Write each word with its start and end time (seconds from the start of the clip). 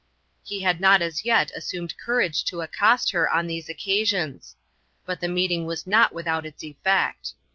He 0.43 0.61
had 0.61 0.81
not 0.81 1.03
as 1.03 1.25
yet 1.25 1.51
assumed 1.55 1.95
courage 1.95 2.43
to 2.45 2.61
accost 2.61 3.11
her 3.11 3.29
on 3.29 3.45
these 3.45 3.69
occasions; 3.69 4.55
but 5.05 5.19
the 5.21 5.27
meeting 5.27 5.67
was 5.67 5.85
not 5.85 6.11
without 6.11 6.43
its 6.43 6.63
effect. 6.63 7.33